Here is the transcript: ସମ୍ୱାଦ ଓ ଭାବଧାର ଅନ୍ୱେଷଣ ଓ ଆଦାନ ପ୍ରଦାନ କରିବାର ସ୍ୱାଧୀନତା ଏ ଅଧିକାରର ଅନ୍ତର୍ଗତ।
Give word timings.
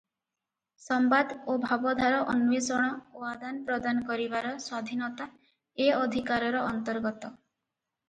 ସମ୍ୱାଦ 0.85 1.37
ଓ 1.53 1.57
ଭାବଧାର 1.65 2.23
ଅନ୍ୱେଷଣ 2.33 2.89
ଓ 3.19 3.29
ଆଦାନ 3.35 3.63
ପ୍ରଦାନ 3.69 4.09
କରିବାର 4.11 4.57
ସ୍ୱାଧୀନତା 4.59 5.31
ଏ 5.87 5.93
ଅଧିକାରର 6.03 6.69
ଅନ୍ତର୍ଗତ। 6.75 7.35